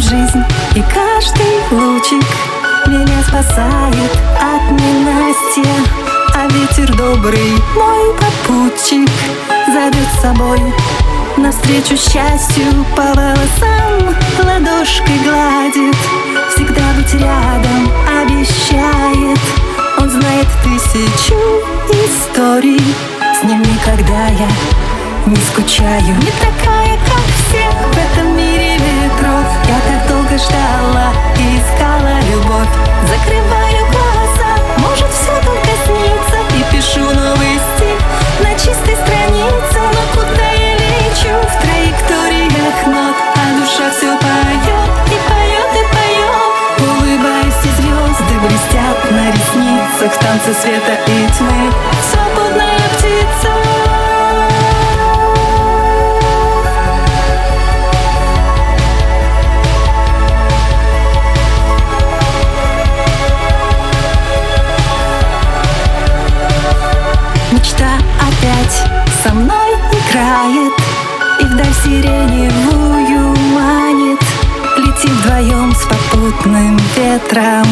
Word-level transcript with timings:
жизнь 0.00 0.42
И 0.74 0.82
каждый 0.82 1.60
лучик 1.70 2.24
меня 2.86 3.22
спасает 3.22 4.10
от 4.40 4.70
ненастья. 4.70 5.72
А 6.34 6.46
ветер 6.48 6.96
добрый, 6.96 7.52
мой 7.74 8.14
попутчик 8.14 9.08
Зовет 9.72 10.08
с 10.16 10.22
собой. 10.22 10.60
Навстречу 11.36 11.96
счастью 11.96 12.84
по 12.96 13.02
волосам 13.02 14.16
Ладошкой 14.38 15.18
гладит. 15.24 15.96
Всегда 16.54 16.82
быть 16.96 17.12
рядом 17.14 17.90
обещает. 18.22 19.38
Он 19.98 20.08
знает 20.08 20.46
тысячу 20.62 21.36
историй. 21.92 22.82
С 23.38 23.44
ним 23.44 23.60
никогда 23.60 24.28
я 24.28 24.48
не 25.26 25.36
скучаю. 25.36 26.16
Не 26.16 26.32
такая, 26.40 26.98
как 27.06 27.24
все 27.36 27.70
в 27.70 27.96
этом 27.96 28.36
мире 28.36 28.49
Танцы 50.30 50.54
света 50.54 50.96
и 51.08 51.26
тьмы. 51.36 51.72
Свободная 52.08 52.78
птица. 52.94 53.50
Мечта 67.50 67.88
опять 68.20 68.84
со 69.24 69.34
мной 69.34 69.74
играет 69.90 70.72
И 71.40 71.44
вдаль 71.44 71.74
сиреневую 71.82 73.34
манит. 73.52 74.20
Летим 74.76 75.10
вдвоем 75.10 75.74
с 75.74 75.86
попутным 75.86 76.78
ветром 76.94 77.66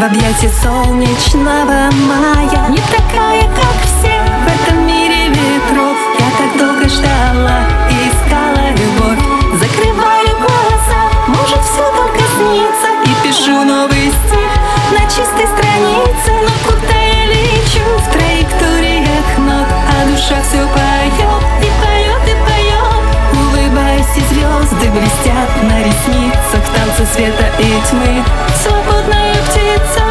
В 0.00 0.02
объятии 0.02 0.48
солнечного 0.62 1.90
мая. 2.08 2.68
Не 2.70 2.80
такая, 2.88 3.42
как 3.42 3.76
все 3.84 4.16
в 4.16 4.46
этом 4.48 4.86
мире 4.86 5.28
ветров. 5.28 5.98
Я 6.18 6.30
так 6.38 6.56
долго 6.56 6.88
ждала 6.88 7.60
и 7.90 8.08
искала 8.08 8.70
любовь. 8.70 9.20
Закрываю 9.60 10.38
глаза, 10.38 11.02
может 11.26 11.60
все 11.60 11.84
только 11.92 12.24
снится. 12.32 12.88
И 13.04 13.28
пишу 13.28 13.62
новый 13.62 14.08
стих 14.08 14.52
на 14.96 15.04
чистой 15.04 15.46
странице. 15.52 16.32
Но 16.46 16.52
куда 16.64 16.96
я 16.96 17.26
лечу? 17.26 17.84
В 17.98 18.10
траекториях 18.10 19.28
нот 19.36 19.68
А 19.68 20.06
душа 20.06 20.40
все 20.48 20.64
поет 20.64 21.42
и 21.60 21.68
поет 21.84 22.24
и 22.24 22.34
поет 22.48 23.04
Улыбаюсь 23.34 24.16
и 24.16 24.20
звезды 24.32 24.90
блестят 24.92 25.50
на 25.62 25.80
ресницах. 25.80 26.64
Танцы 26.74 27.04
света 27.14 27.50
и 27.58 27.68
тьмы 27.90 28.24
Свободная 28.62 29.29
it's 29.72 30.09